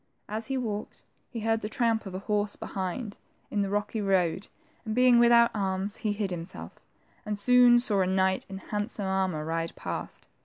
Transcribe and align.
As 0.27 0.47
he 0.47 0.57
walked, 0.57 1.03
he 1.29 1.41
heard 1.41 1.61
the 1.61 1.69
tramp 1.69 2.07
of 2.07 2.15
a 2.15 2.25
horse 2.25 2.55
behind, 2.55 3.19
in 3.51 3.61
the 3.61 3.69
rocky 3.69 4.01
road, 4.01 4.47
and 4.83 4.95
being 4.95 5.19
without 5.19 5.51
arms, 5.53 5.97
he 5.97 6.11
hid 6.11 6.31
himself, 6.31 6.79
and 7.23 7.37
soon 7.37 7.77
saw 7.77 8.01
a 8.01 8.07
knight 8.07 8.43
in 8.49 8.57
handsome, 8.57 9.05
armor 9.05 9.45
ride 9.45 9.75
past. 9.75 10.25